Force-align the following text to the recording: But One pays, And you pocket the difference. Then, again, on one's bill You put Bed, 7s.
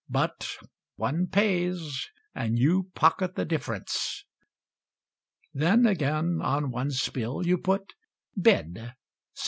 But 0.09 0.57
One 0.95 1.27
pays, 1.27 2.09
And 2.33 2.57
you 2.57 2.89
pocket 2.95 3.35
the 3.35 3.45
difference. 3.45 4.25
Then, 5.53 5.85
again, 5.85 6.39
on 6.41 6.71
one's 6.71 7.07
bill 7.09 7.45
You 7.45 7.59
put 7.59 7.93
Bed, 8.35 8.73
7s. 9.35 9.39